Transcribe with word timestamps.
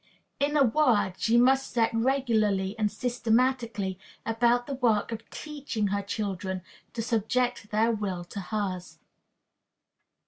In 0.39 0.57
a 0.57 0.63
word, 0.63 1.13
she 1.19 1.37
must 1.37 1.71
set 1.73 1.93
regularly 1.93 2.73
and 2.79 2.91
systematically 2.91 3.99
about 4.25 4.65
the 4.65 4.73
work 4.73 5.11
of 5.11 5.29
teaching 5.29 5.89
her 5.89 6.01
children 6.01 6.63
to 6.93 7.03
subject 7.03 7.69
their 7.69 7.91
will 7.91 8.23
to 8.23 8.39
hers. 8.39 8.97